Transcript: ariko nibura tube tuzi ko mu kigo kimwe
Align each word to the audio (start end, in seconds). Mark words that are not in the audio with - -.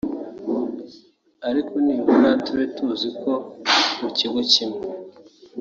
ariko 1.49 1.73
nibura 1.85 2.31
tube 2.45 2.65
tuzi 2.75 3.09
ko 3.21 3.31
mu 3.99 4.09
kigo 4.17 4.39
kimwe 4.51 4.79